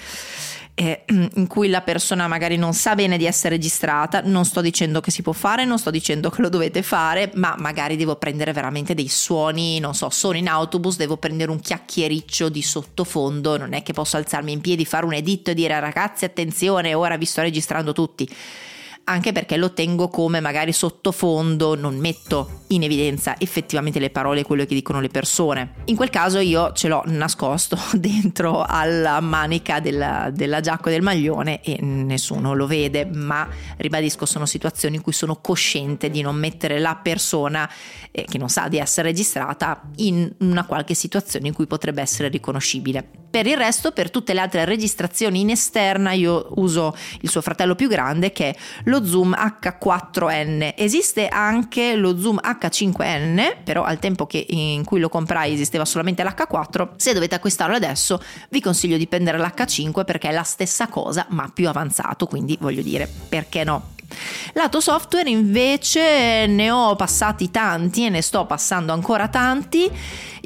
eh, 0.78 1.04
in 1.06 1.46
cui 1.46 1.68
la 1.68 1.80
persona 1.80 2.28
magari 2.28 2.58
non 2.58 2.74
sa 2.74 2.94
bene 2.94 3.16
di 3.16 3.24
essere 3.24 3.56
registrata, 3.56 4.20
non 4.22 4.44
sto 4.44 4.60
dicendo 4.60 5.00
che 5.00 5.10
si 5.10 5.22
può 5.22 5.32
fare, 5.32 5.64
non 5.64 5.78
sto 5.78 5.90
dicendo 5.90 6.28
che 6.28 6.42
lo 6.42 6.50
dovete 6.50 6.82
fare, 6.82 7.30
ma 7.34 7.54
magari 7.58 7.96
devo 7.96 8.16
prendere 8.16 8.52
veramente 8.52 8.92
dei 8.92 9.08
suoni, 9.08 9.80
non 9.80 9.94
so, 9.94 10.10
sono 10.10 10.36
in 10.36 10.48
autobus, 10.48 10.96
devo 10.96 11.16
prendere 11.16 11.50
un 11.50 11.60
chiacchiericcio 11.60 12.50
di 12.50 12.60
sottofondo, 12.60 13.56
non 13.56 13.72
è 13.72 13.82
che 13.82 13.94
posso 13.94 14.18
alzarmi 14.18 14.52
in 14.52 14.60
piedi, 14.60 14.84
fare 14.84 15.06
un 15.06 15.14
editto 15.14 15.50
e 15.50 15.54
dire 15.54 15.80
ragazzi 15.80 16.26
attenzione, 16.26 16.92
ora 16.92 17.16
vi 17.16 17.24
sto 17.24 17.40
registrando 17.40 17.92
tutti 17.92 18.28
anche 19.08 19.30
perché 19.30 19.56
lo 19.56 19.72
tengo 19.72 20.08
come 20.08 20.40
magari 20.40 20.72
sottofondo, 20.72 21.76
non 21.76 21.96
metto 21.96 22.62
in 22.68 22.82
evidenza 22.82 23.36
effettivamente 23.38 24.00
le 24.00 24.10
parole, 24.10 24.42
quello 24.42 24.64
che 24.64 24.74
dicono 24.74 25.00
le 25.00 25.08
persone. 25.08 25.74
In 25.84 25.96
quel 25.96 26.10
caso 26.10 26.40
io 26.40 26.72
ce 26.72 26.88
l'ho 26.88 27.02
nascosto 27.06 27.78
dentro 27.94 28.64
alla 28.66 29.20
manica 29.20 29.78
della, 29.78 30.30
della 30.32 30.60
giacca 30.60 30.90
del 30.90 31.02
maglione 31.02 31.60
e 31.62 31.80
nessuno 31.80 32.54
lo 32.54 32.66
vede, 32.66 33.04
ma 33.04 33.48
ribadisco 33.76 34.26
sono 34.26 34.44
situazioni 34.44 34.96
in 34.96 35.02
cui 35.02 35.12
sono 35.12 35.36
cosciente 35.36 36.10
di 36.10 36.20
non 36.20 36.34
mettere 36.34 36.80
la 36.80 36.96
persona 36.96 37.70
eh, 38.10 38.24
che 38.24 38.38
non 38.38 38.48
sa 38.48 38.66
di 38.66 38.78
essere 38.78 39.08
registrata 39.08 39.82
in 39.96 40.32
una 40.38 40.64
qualche 40.64 40.94
situazione 40.94 41.46
in 41.46 41.54
cui 41.54 41.66
potrebbe 41.66 42.02
essere 42.02 42.28
riconoscibile. 42.28 43.08
Per 43.30 43.46
il 43.46 43.56
resto, 43.56 43.92
per 43.92 44.10
tutte 44.10 44.32
le 44.32 44.40
altre 44.40 44.64
registrazioni 44.64 45.40
in 45.40 45.50
esterna, 45.50 46.12
io 46.12 46.48
uso 46.56 46.96
il 47.20 47.28
suo 47.28 47.42
fratello 47.42 47.74
più 47.74 47.86
grande 47.86 48.32
che 48.32 48.50
è 48.50 48.56
lo 48.96 49.04
Zoom 49.04 49.34
H4n. 49.36 50.74
Esiste 50.76 51.28
anche 51.28 51.94
lo 51.96 52.18
Zoom 52.18 52.40
H5n, 52.42 53.62
però 53.62 53.82
al 53.84 53.98
tempo 53.98 54.26
in 54.30 54.84
cui 54.84 55.00
lo 55.00 55.08
comprai 55.08 55.52
esisteva 55.52 55.84
solamente 55.84 56.22
l'H4. 56.22 56.90
Se 56.96 57.12
dovete 57.12 57.34
acquistarlo 57.34 57.76
adesso, 57.76 58.20
vi 58.50 58.60
consiglio 58.60 58.96
di 58.96 59.06
prendere 59.06 59.38
l'H5 59.38 60.04
perché 60.04 60.28
è 60.28 60.32
la 60.32 60.42
stessa 60.42 60.88
cosa, 60.88 61.26
ma 61.30 61.50
più 61.52 61.68
avanzato, 61.68 62.26
quindi 62.26 62.56
voglio 62.60 62.82
dire, 62.82 63.08
perché 63.28 63.64
no? 63.64 63.94
Lato 64.56 64.80
software 64.80 65.28
invece 65.28 66.46
ne 66.46 66.70
ho 66.70 66.96
passati 66.96 67.50
tanti 67.50 68.06
e 68.06 68.08
ne 68.08 68.22
sto 68.22 68.46
passando 68.46 68.94
ancora 68.94 69.28
tanti. 69.28 69.90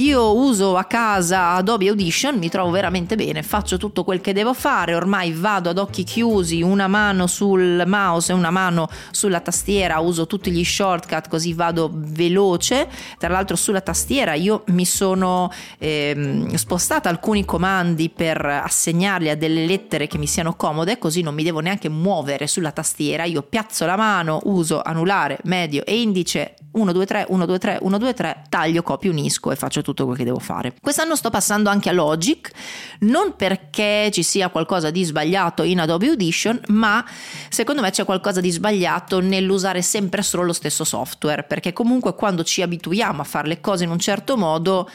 Io 0.00 0.34
uso 0.34 0.76
a 0.76 0.84
casa 0.84 1.50
Adobe 1.50 1.88
Audition, 1.90 2.38
mi 2.38 2.48
trovo 2.48 2.70
veramente 2.70 3.16
bene, 3.16 3.42
faccio 3.42 3.76
tutto 3.76 4.02
quel 4.02 4.22
che 4.22 4.32
devo 4.32 4.54
fare, 4.54 4.94
ormai 4.94 5.32
vado 5.32 5.68
ad 5.68 5.78
occhi 5.78 6.04
chiusi, 6.04 6.62
una 6.62 6.88
mano 6.88 7.26
sul 7.26 7.84
mouse 7.86 8.32
e 8.32 8.34
una 8.34 8.50
mano 8.50 8.88
sulla 9.10 9.40
tastiera, 9.40 10.00
uso 10.00 10.26
tutti 10.26 10.50
gli 10.50 10.64
shortcut 10.64 11.28
così 11.28 11.52
vado 11.52 11.90
veloce. 11.92 12.88
Tra 13.18 13.28
l'altro 13.28 13.56
sulla 13.56 13.82
tastiera 13.82 14.32
io 14.32 14.64
mi 14.68 14.86
sono 14.86 15.52
eh, 15.78 16.46
spostata 16.54 17.10
alcuni 17.10 17.44
comandi 17.44 18.08
per 18.08 18.42
assegnarli 18.44 19.28
a 19.28 19.36
delle 19.36 19.66
lettere 19.66 20.06
che 20.06 20.18
mi 20.18 20.26
siano 20.26 20.54
comode, 20.54 20.98
così 20.98 21.20
non 21.20 21.34
mi 21.34 21.42
devo 21.44 21.60
neanche 21.60 21.90
muovere 21.90 22.46
sulla 22.46 22.72
tastiera, 22.72 23.24
io 23.24 23.42
piazzo 23.42 23.84
la 23.84 23.96
mano, 24.00 24.40
uso 24.45 24.80
anulare, 24.80 25.38
medio 25.45 25.85
e 25.85 26.00
indice 26.00 26.54
1, 26.73 26.92
2, 26.92 27.04
3, 27.04 27.26
1, 27.28 27.47
2, 27.47 27.59
3, 27.59 27.78
1, 27.83 27.99
2, 27.99 28.14
3, 28.14 28.42
taglio, 28.49 28.83
copio, 28.83 29.11
unisco 29.11 29.50
e 29.50 29.57
faccio 29.57 29.83
tutto 29.83 30.04
quello 30.04 30.16
che 30.16 30.25
devo 30.25 30.38
fare. 30.38 30.73
Quest'anno 30.80 31.16
sto 31.16 31.28
passando 31.28 31.69
anche 31.69 31.90
a 31.90 31.92
Logic, 31.92 32.50
non 33.00 33.37
perché 33.37 34.09
ci 34.11 34.23
sia 34.23 34.49
qualcosa 34.49 34.90
di 34.90 35.04
sbagliato 35.04 35.64
in 35.64 35.80
Adobe 35.80 36.09
Audition, 36.09 36.59
ma 36.69 37.04
secondo 37.50 37.83
me 37.83 37.90
c'è 37.90 38.07
qualcosa 38.07 38.40
di 38.40 38.50
sbagliato 38.50 39.21
nell'usare 39.21 39.83
sempre 39.83 40.23
solo 40.23 40.45
lo 40.45 40.54
stesso 40.54 40.85
software, 40.85 41.42
perché 41.42 41.75
comunque 41.75 42.14
quando 42.14 42.42
ci 42.42 42.62
abituiamo 42.62 43.21
a 43.21 43.25
fare 43.25 43.49
le 43.49 43.61
cose 43.61 43.85
in 43.85 43.90
un 43.90 43.99
certo 43.99 44.38
modo 44.38 44.88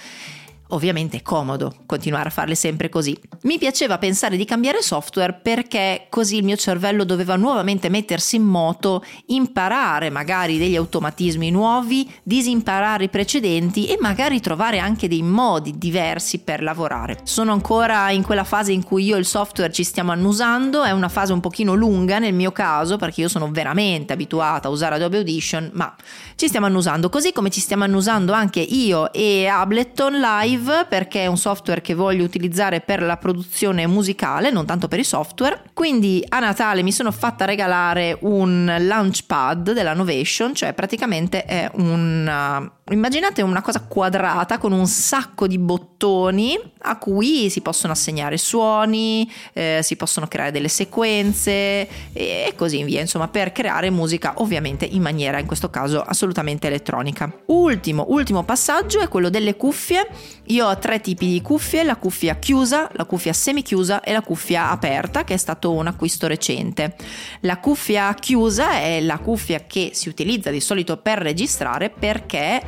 Ovviamente 0.69 1.17
è 1.17 1.22
comodo 1.22 1.84
continuare 1.86 2.29
a 2.29 2.31
farle 2.31 2.55
sempre 2.55 2.89
così. 2.89 3.15
Mi 3.43 3.60
piaceva 3.60 4.00
pensare 4.00 4.36
di 4.36 4.45
cambiare 4.45 4.81
software 4.81 5.34
perché 5.34 6.07
così 6.10 6.38
il 6.38 6.43
mio 6.43 6.55
cervello 6.55 7.03
doveva 7.03 7.36
nuovamente 7.36 7.88
mettersi 7.89 8.38
in 8.38 8.43
moto, 8.43 9.03
imparare 9.27 10.10
magari 10.10 10.57
degli 10.57 10.75
automatismi 10.75 11.51
nuovi, 11.51 12.12
disimparare 12.24 13.03
i 13.03 13.10
precedenti 13.10 13.86
e 13.86 13.98
magari 14.00 14.39
trovare 14.39 14.79
anche 14.79 15.07
dei 15.07 15.22
modi 15.22 15.77
diversi 15.77 16.39
per 16.39 16.63
lavorare. 16.63 17.19
Sono 17.24 17.51
ancora 17.51 18.10
in 18.10 18.24
quella 18.24 18.43
fase 18.43 18.72
in 18.72 18.84
cui 18.84 19.03
io 19.03 19.17
e 19.17 19.19
il 19.19 19.25
software 19.25 19.72
ci 19.72 19.84
stiamo 19.84 20.12
annusando, 20.12 20.84
è 20.84 20.91
una 20.91 21.10
fase 21.10 21.31
un 21.31 21.41
pochino 21.41 21.75
lunga 21.75 22.17
nel 22.17 22.34
mio 22.34 22.51
caso 22.51 22.98
perché 22.98 23.22
io 23.22 23.29
sono 23.29 23.51
veramente 23.51 24.13
abituata 24.13 24.67
a 24.67 24.72
usare 24.72 24.95
Adobe 24.95 25.17
Audition, 25.17 25.69
ma 25.74 25.93
ci 26.36 26.48
stiamo 26.48 26.65
annusando, 26.65 27.10
così 27.10 27.31
come 27.31 27.51
ci 27.51 27.60
stiamo 27.60 27.84
annusando 27.84 28.34
anche 28.34 28.62
io 28.62 29.13
e 29.13 29.45
Ableton 29.45 30.19
Live 30.19 30.55
Live 30.56 30.86
perché 30.88 31.24
è 31.24 31.28
un 31.28 31.38
software 31.38 31.82
che 31.82 31.94
voglio 31.94 32.24
utilizzare 32.24 32.80
per 32.80 33.02
la 33.02 33.18
produzione 33.18 33.86
musicale, 33.88 34.50
non 34.50 34.66
tanto 34.66 34.88
per 34.88 35.00
i 35.00 35.04
software. 35.04 35.62
Quindi 35.74 36.24
a 36.30 36.40
Natale 36.40 36.82
mi 36.82 36.92
sono 36.92 37.12
fatta 37.12 37.46
regalare 37.46 38.18
un 38.22 38.74
launchpad 38.80 39.74
della 39.74 39.94
Novation, 39.94 40.56
cioè 40.56 40.74
praticamente 40.74 41.44
è 41.44 41.70
un 41.76 42.74
immaginate 42.92 43.42
una 43.42 43.64
cosa 43.64 43.82
quadrata 43.82 44.60
con 44.60 44.72
un 44.72 44.86
sacco 44.86 45.48
di 45.48 45.58
bottoni 45.58 46.56
a 46.82 47.00
cui 47.00 47.50
si 47.50 47.62
possono 47.62 47.94
assegnare 47.94 48.38
suoni, 48.38 49.30
eh, 49.54 49.80
si 49.82 49.96
possono 49.96 50.28
creare 50.28 50.52
delle 50.52 50.68
sequenze 50.68 51.88
e 52.14 52.54
così 52.56 52.84
via, 52.84 53.02
insomma, 53.02 53.28
per 53.28 53.52
creare 53.52 53.90
musica 53.90 54.34
ovviamente 54.38 54.86
in 54.86 55.02
maniera 55.02 55.40
in 55.40 55.48
questo 55.48 55.72
caso 55.72 56.02
assolutamente 56.02 56.68
elettronica. 56.68 57.32
Ultimo, 57.48 58.06
ultimo 58.10 58.44
passaggio 58.44 59.00
è 59.00 59.08
quello 59.08 59.30
delle 59.30 59.56
cuffie. 59.56 60.08
Io 60.48 60.68
ho 60.68 60.78
tre 60.78 61.02
tipi 61.02 61.28
di 61.28 61.42
cuffie, 61.42 61.84
la 61.84 61.96
cuffia 61.96 62.36
chiusa, 62.36 62.88
la 62.94 63.06
cuffia 63.06 63.34
semichiusa 63.34 64.02
e 64.02 64.14
la 64.14 64.22
cuffia 64.22 64.70
aperta, 64.70 65.24
che 65.24 65.34
è 65.34 65.38
stato 65.38 65.72
un 65.72 65.88
acquisto 65.88 66.28
recente. 66.28 66.96
La 67.42 67.58
cuffia 67.58 68.14
chiusa 68.14 68.74
è 68.74 69.02
la 69.02 69.18
cuffia 69.18 69.64
che 69.66 69.92
si 69.94 70.08
utilizza 70.08 70.52
di 70.52 70.62
solito 70.62 70.98
per 70.98 71.18
registrare 71.18 71.90
perché 71.90 72.62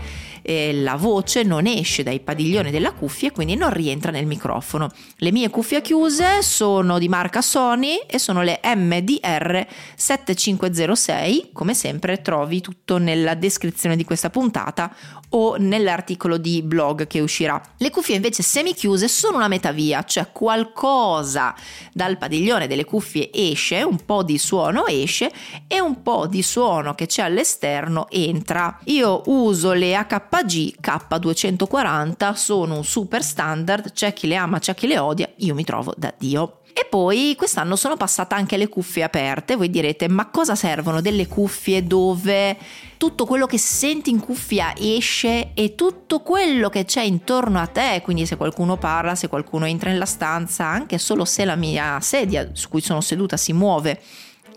eh, 0.48 0.72
la 0.74 0.96
voce 0.96 1.44
non 1.44 1.68
esce 1.68 2.04
dai 2.04 2.22
padiglioni 2.22 2.72
della 2.72 2.94
cuffia 2.94 3.28
e 3.28 3.32
quindi 3.34 3.56
non 3.56 3.70
rientra 3.74 4.12
nel 4.12 4.26
microfono. 4.26 4.90
Le 5.18 5.32
mie 5.34 5.50
cuffie 5.50 5.82
chiuse 5.82 6.42
sono 6.42 7.00
di 7.00 7.10
marca 7.10 7.42
Sony 7.42 7.98
e 8.08 8.18
sono 8.18 8.44
le 8.44 8.62
MDR 8.64 9.68
7506, 9.96 11.50
come 11.52 11.74
sempre 11.74 12.22
trovi 12.22 12.62
tutto 12.62 12.98
nella 12.98 13.36
descrizione 13.36 13.98
di 13.98 14.06
questa 14.06 14.30
puntata 14.30 14.96
o 15.30 15.58
nell'articolo 15.58 16.38
di 16.38 16.62
blog 16.62 17.08
che 17.08 17.20
uscirà. 17.20 17.62
Le 17.78 17.90
cuffie 17.90 18.16
invece 18.16 18.44
semichiuse 18.44 19.10
sono 19.10 19.36
una 19.36 19.50
metavia, 19.50 20.04
cioè 20.04 20.32
qualcosa 20.32 21.54
dal 21.92 22.18
padiglione 22.18 22.68
delle 22.68 22.86
cuffie 22.86 23.30
esce, 23.34 23.82
un 23.82 24.06
po' 24.06 24.24
di 24.24 24.38
suono 24.38 24.86
esce 24.86 25.30
e 25.68 25.82
un 25.82 26.02
po' 26.02 26.28
di 26.28 26.42
suono 26.42 26.96
che 26.96 27.08
c'è 27.08 27.24
all'esterno 27.24 28.08
entra. 28.10 28.80
Io 28.86 29.24
uso 29.26 29.74
le 29.74 29.92
HP 30.08 30.37
G 30.44 30.74
K240 30.82 32.34
sono 32.34 32.78
un 32.78 32.84
super 32.84 33.24
standard, 33.24 33.92
c'è 33.92 34.14
chi 34.14 34.28
le 34.28 34.36
ama, 34.36 34.60
c'è 34.60 34.74
chi 34.74 34.88
le 34.88 34.98
odia, 34.98 35.30
io 35.38 35.54
mi 35.54 35.64
trovo 35.64 35.94
da 35.98 36.14
Dio. 36.18 36.60
E 36.80 36.86
poi 36.88 37.34
quest'anno 37.36 37.76
sono 37.76 37.98
passata 37.98 38.36
anche 38.36 38.56
le 38.56 38.70
cuffie 38.70 39.02
aperte. 39.02 39.56
Voi 39.56 39.72
direte, 39.72 40.08
ma 40.08 40.28
cosa 40.28 40.54
servono 40.54 41.02
delle 41.02 41.26
cuffie 41.26 41.84
dove 41.84 42.56
tutto 42.98 43.26
quello 43.26 43.48
che 43.48 43.58
senti 43.58 44.12
in 44.12 44.20
cuffia 44.20 44.76
esce 44.78 45.54
e 45.56 45.74
tutto 45.74 46.20
quello 46.20 46.70
che 46.70 46.86
c'è 46.86 47.02
intorno 47.02 47.60
a 47.60 47.66
te, 47.66 48.02
quindi 48.04 48.28
se 48.28 48.38
qualcuno 48.38 48.78
parla, 48.78 49.16
se 49.16 49.28
qualcuno 49.28 49.66
entra 49.66 49.90
nella 49.90 50.06
stanza, 50.06 50.66
anche 50.66 51.00
solo 51.00 51.26
se 51.26 51.46
la 51.46 51.56
mia 51.56 52.00
sedia 52.00 52.52
su 52.54 52.70
cui 52.70 52.82
sono 52.82 53.02
seduta 53.02 53.38
si 53.38 53.54
muove, 53.54 54.00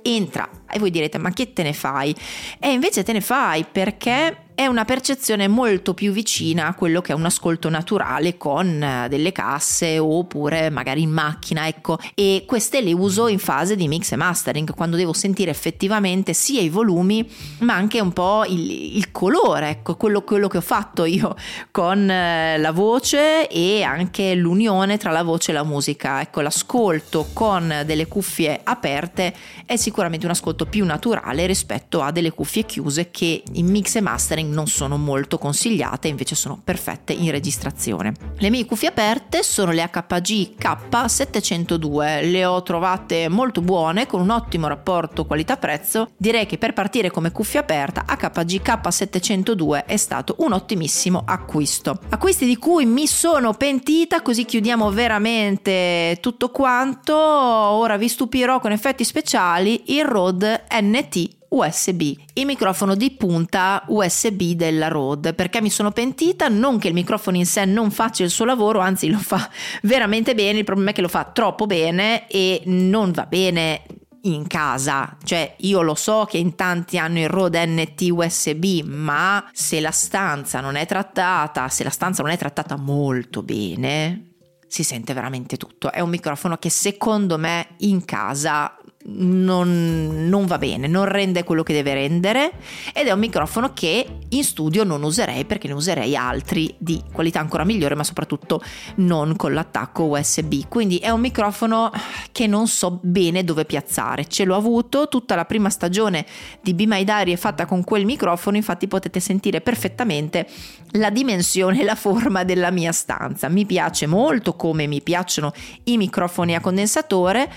entra. 0.03 0.47
E 0.71 0.79
voi 0.79 0.91
direte, 0.91 1.17
ma 1.17 1.31
che 1.31 1.55
te 1.55 1.63
ne 1.63 1.73
fai? 1.73 2.15
E 2.59 2.71
invece 2.71 3.03
te 3.03 3.13
ne 3.15 3.23
fai 3.23 3.65
perché 3.65 4.50
è 4.61 4.67
una 4.67 4.85
percezione 4.85 5.49
molto 5.49 5.95
più 5.95 6.13
vicina 6.13 6.67
a 6.67 6.75
quello 6.75 7.01
che 7.01 7.13
è 7.13 7.15
un 7.15 7.25
ascolto 7.25 7.71
naturale 7.71 8.37
con 8.37 8.83
eh, 8.83 9.09
delle 9.09 9.33
casse 9.33 9.99
oppure 9.99 10.69
magari 10.69 11.01
in 11.01 11.09
macchina, 11.09 11.67
ecco, 11.67 11.99
e 12.15 12.45
queste 12.47 12.83
le 12.83 12.93
uso 12.93 13.27
in 13.29 13.39
fase 13.39 13.75
di 13.75 13.89
mix 13.89 14.13
e 14.13 14.17
mastering, 14.17 14.75
quando 14.75 14.97
devo 14.97 15.15
sentire 15.15 15.51
effettivamente 15.51 16.35
sia 16.35 16.61
i 16.61 16.69
volumi 16.69 17.27
ma 17.61 17.73
anche 17.73 18.01
un 18.01 18.13
po' 18.13 18.45
il, 18.47 18.99
il 18.99 19.11
colore, 19.11 19.71
ecco, 19.71 19.97
quello, 19.97 20.25
quello, 20.25 20.47
che 20.47 20.59
ho 20.59 20.61
fatto 20.61 21.07
io 21.07 21.35
con 21.71 22.11
eh, 22.11 22.59
la 22.59 22.73
voce 22.73 23.49
e 23.49 23.83
anche 23.83 24.35
l'unione 24.35 24.99
tra 24.99 25.11
la 25.11 25.23
voce 25.23 25.53
e 25.53 25.55
la 25.55 25.65
musica, 25.65 26.21
ecco, 26.21 26.43
l'ascolto 26.43 27.29
con 27.33 27.81
delle 27.87 28.07
cuffie 28.07 28.61
aperte 28.63 29.33
è 29.65 29.77
sicuramente 29.77 30.27
un 30.27 30.33
ascolto 30.33 30.67
più 30.67 30.85
naturale 30.85 31.47
rispetto 31.47 32.03
a 32.03 32.11
delle 32.11 32.33
cuffie 32.33 32.67
chiuse 32.67 33.11
che 33.11 33.43
in 33.53 33.65
mix 33.65 33.95
e 33.95 34.03
mastering 34.03 34.49
non 34.51 34.67
sono 34.67 34.97
molto 34.97 35.39
consigliate, 35.39 36.09
invece 36.09 36.35
sono 36.35 36.61
perfette 36.63 37.13
in 37.13 37.31
registrazione. 37.31 38.13
Le 38.39 38.51
mie 38.51 38.67
cuffie 38.67 38.89
aperte 38.89 39.43
sono 39.43 39.73
le 39.73 39.83
HG 39.83 40.57
K702, 40.59 42.31
le 42.31 42.45
ho 42.45 42.63
trovate 42.63 43.29
molto 43.29 43.61
buone 43.61 44.07
con 44.07 44.21
un 44.21 44.31
ottimo 44.31 44.67
rapporto 44.67 45.25
qualità-prezzo. 45.25 46.11
Direi 46.17 46.47
che 46.47 46.59
per 46.59 46.73
partire 46.73 47.11
come 47.11 47.33
cuffia 47.33 47.61
aperta 47.61 48.05
HG 48.05 48.63
K702 48.63 49.87
è 49.87 49.97
stato 49.97 50.37
un 50.39 50.53
ottimissimo 50.53 51.23
acquisto. 51.25 52.01
Acquisti 52.09 52.45
di 52.47 52.57
cui 52.57 52.85
mi 52.85 53.07
sono 53.07 53.55
pentita, 53.55 54.23
così 54.23 54.45
chiudiamo 54.45 54.91
veramente 54.91 56.19
tutto 56.21 56.51
quanto. 56.51 57.15
Ora 57.17 57.97
vi 57.97 58.09
stupirò 58.09 58.61
con 58.61 58.73
effetti 58.73 59.05
speciali 59.05 59.97
il 59.97 60.05
Rode 60.05 60.65
NT 60.71 61.39
USB, 61.51 62.03
il 62.35 62.47
microfono 62.47 62.95
di 62.95 63.11
punta 63.13 63.83
USB 63.89 64.53
della 64.53 64.89
Rode. 64.89 65.35
Perché 65.35 65.61
mi 65.61 65.71
sono 65.71 65.91
pentita? 65.91 66.49
Non 66.49 66.79
che 66.79 66.89
il 66.89 66.95
microfono 66.95 67.37
in 67.37 67.47
sé 67.47 67.65
non 67.65 67.91
faccia 67.91 68.23
il 68.23 68.31
suo 68.31 68.45
lavoro, 68.45 68.79
anzi 68.79 69.11
lo 69.11 69.19
fa 69.19 69.49
veramente 69.83 70.35
bene, 70.35 70.59
il 70.59 70.65
problema 70.65 70.91
è 70.91 70.93
che 70.93 71.01
lo 71.01 71.09
fa 71.09 71.25
troppo 71.25 71.67
bene 71.67 72.29
e 72.29 72.63
non 72.67 73.11
va 73.11 73.27
bene 73.27 73.83
in 74.23 74.47
casa, 74.47 75.17
cioè 75.25 75.55
io 75.61 75.81
lo 75.81 75.95
so 75.95 76.27
che 76.29 76.37
in 76.37 76.55
tanti 76.55 76.99
hanno 76.99 77.21
il 77.21 77.29
Rode 77.29 77.65
NT 77.65 78.09
USB, 78.11 78.83
ma 78.85 79.49
se 79.53 79.81
la 79.81 79.91
stanza 79.91 80.61
non 80.61 80.77
è 80.77 80.87
trattata, 80.87 81.69
se 81.69 81.85
la 81.85 81.91
stanza 81.91 82.23
non 82.23 82.31
è 82.31 82.37
trattata 82.37 82.77
molto 82.77 83.43
bene, 83.43 84.31
si 84.71 84.85
sente 84.85 85.15
veramente 85.15 85.57
tutto. 85.57 85.91
È 85.91 86.01
un 86.01 86.11
microfono 86.11 86.57
che 86.59 86.71
secondo 86.71 87.39
me 87.39 87.71
in 87.79 88.05
casa 88.05 88.77
non, 89.13 90.29
non, 90.29 90.47
va 90.47 90.59
bene, 90.59 90.87
non 90.87 91.05
rende 91.05 91.45
quello 91.45 91.63
che 91.63 91.73
deve 91.73 91.95
rendere 91.95 92.53
ed 92.95 93.07
è 93.07 93.13
un 93.13 93.19
microfono 93.19 93.73
che 93.73 94.07
in 94.29 94.45
studio 94.45 94.85
non 94.85 95.03
userei 95.03 95.45
perché 95.45 95.69
ne 95.69 95.75
userei 95.75 96.17
altri 96.17 96.75
di 96.79 97.03
qualità 97.13 97.41
ancora 97.41 97.65
migliore 97.65 97.95
ma 97.95 98.05
soprattutto 98.05 98.63
non 98.97 99.37
con 99.37 99.53
l'attacco 99.53 100.05
USB 100.05 100.69
quindi 100.69 100.99
è 100.99 101.11
un 101.11 101.21
microfono 101.21 101.91
che 102.33 102.47
non 102.47 102.67
so 102.67 102.99
bene 103.03 103.45
dove 103.45 103.65
piazzare. 103.65 104.27
Ce 104.27 104.45
l'ho 104.45 104.57
avuto 104.57 105.09
tutta 105.09 105.35
la 105.35 105.45
prima 105.45 105.71
stagione 105.71 106.25
di 106.61 106.75
Be 106.75 106.87
My 106.87 107.05
Diary 107.05 107.33
è 107.33 107.37
fatta 107.37 107.67
con 107.67 107.85
quel 107.85 108.05
microfono 108.05 108.57
infatti 108.57 108.87
potete 108.87 109.21
sentire 109.21 109.61
perfettamente 109.61 110.47
la 110.93 111.11
dimensione 111.11 111.81
e 111.81 111.85
la 111.85 111.95
forma 111.95 112.45
della 112.45 112.71
mia 112.71 112.93
stanza. 112.93 113.49
Mi 113.49 113.67
piace 113.67 114.07
molto 114.07 114.55
come 114.55 114.87
mi 114.87 115.01
piacciono 115.01 115.53
i 115.85 115.97
microfoni 115.97 116.55
a 116.55 116.61
condensatore 116.61 117.53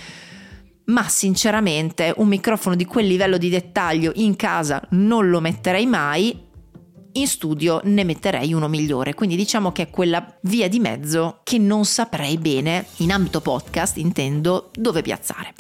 ma 0.85 1.07
sinceramente 1.07 2.13
un 2.17 2.27
microfono 2.27 2.75
di 2.75 2.85
quel 2.85 3.07
livello 3.07 3.37
di 3.37 3.49
dettaglio 3.49 4.11
in 4.15 4.35
casa 4.35 4.81
non 4.91 5.29
lo 5.29 5.39
metterei 5.39 5.85
mai, 5.85 6.37
in 7.15 7.27
studio 7.27 7.79
ne 7.83 8.03
metterei 8.03 8.53
uno 8.53 8.67
migliore, 8.67 9.13
quindi 9.13 9.35
diciamo 9.35 9.71
che 9.71 9.83
è 9.83 9.89
quella 9.89 10.25
via 10.41 10.67
di 10.67 10.79
mezzo 10.79 11.39
che 11.43 11.57
non 11.57 11.85
saprei 11.85 12.37
bene, 12.37 12.85
in 12.97 13.11
ambito 13.11 13.39
podcast 13.39 13.97
intendo, 13.97 14.71
dove 14.73 15.01
piazzare. 15.01 15.53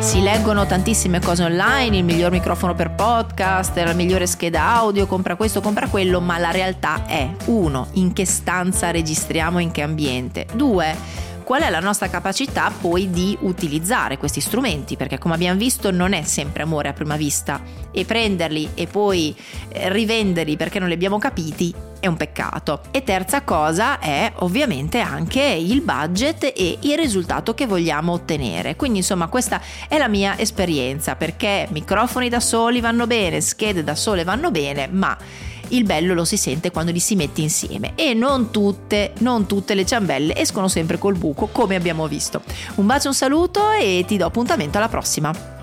Si 0.00 0.22
leggono 0.22 0.64
tantissime 0.64 1.20
cose 1.20 1.42
online, 1.42 1.98
il 1.98 2.04
miglior 2.04 2.30
microfono 2.30 2.74
per 2.74 2.94
podcast, 2.94 3.76
la 3.76 3.92
migliore 3.92 4.26
scheda 4.26 4.76
audio, 4.76 5.06
compra 5.06 5.34
questo, 5.34 5.60
compra 5.60 5.88
quello, 5.88 6.20
ma 6.20 6.38
la 6.38 6.52
realtà 6.52 7.04
è 7.04 7.28
1. 7.46 7.88
In 7.94 8.12
che 8.12 8.24
stanza 8.24 8.90
registriamo, 8.90 9.58
in 9.58 9.72
che 9.72 9.82
ambiente? 9.82 10.46
2 10.54 11.26
qual 11.48 11.62
è 11.62 11.70
la 11.70 11.80
nostra 11.80 12.10
capacità 12.10 12.70
poi 12.78 13.08
di 13.08 13.34
utilizzare 13.40 14.18
questi 14.18 14.38
strumenti, 14.38 14.98
perché 14.98 15.16
come 15.16 15.32
abbiamo 15.32 15.58
visto 15.58 15.90
non 15.90 16.12
è 16.12 16.20
sempre 16.20 16.62
amore 16.62 16.88
a 16.88 16.92
prima 16.92 17.16
vista 17.16 17.62
e 17.90 18.04
prenderli 18.04 18.72
e 18.74 18.86
poi 18.86 19.34
eh, 19.70 19.90
rivenderli 19.90 20.58
perché 20.58 20.78
non 20.78 20.88
li 20.88 20.94
abbiamo 20.94 21.16
capiti 21.16 21.74
è 22.00 22.06
un 22.06 22.18
peccato. 22.18 22.82
E 22.90 23.02
terza 23.02 23.44
cosa 23.44 23.98
è 23.98 24.30
ovviamente 24.40 25.00
anche 25.00 25.40
il 25.40 25.80
budget 25.80 26.52
e 26.54 26.78
il 26.82 26.98
risultato 26.98 27.54
che 27.54 27.64
vogliamo 27.64 28.12
ottenere. 28.12 28.76
Quindi 28.76 28.98
insomma 28.98 29.28
questa 29.28 29.58
è 29.88 29.96
la 29.96 30.08
mia 30.08 30.38
esperienza 30.38 31.16
perché 31.16 31.66
microfoni 31.70 32.28
da 32.28 32.40
soli 32.40 32.82
vanno 32.82 33.06
bene, 33.06 33.40
schede 33.40 33.82
da 33.82 33.94
sole 33.94 34.22
vanno 34.22 34.50
bene, 34.50 34.86
ma 34.86 35.16
il 35.68 35.84
bello 35.84 36.14
lo 36.14 36.24
si 36.24 36.36
sente 36.36 36.70
quando 36.70 36.92
li 36.92 37.00
si 37.00 37.14
mette 37.14 37.40
insieme 37.40 37.92
e 37.94 38.14
non 38.14 38.50
tutte, 38.50 39.12
non 39.18 39.46
tutte 39.46 39.74
le 39.74 39.84
ciambelle 39.84 40.36
escono 40.36 40.68
sempre 40.68 40.98
col 40.98 41.16
buco 41.16 41.48
come 41.50 41.74
abbiamo 41.76 42.06
visto. 42.06 42.42
Un 42.76 42.86
bacio, 42.86 43.08
un 43.08 43.14
saluto 43.14 43.70
e 43.72 44.04
ti 44.06 44.16
do 44.16 44.26
appuntamento 44.26 44.78
alla 44.78 44.88
prossima. 44.88 45.57